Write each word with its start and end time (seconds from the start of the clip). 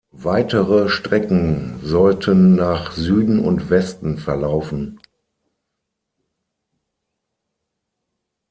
Weitere 0.23 0.89
Strecken 0.89 1.79
sollten 1.83 2.55
nach 2.55 2.91
Süden 2.91 3.37
und 3.39 3.69
Westen 3.69 4.17
verlaufen. 4.17 4.99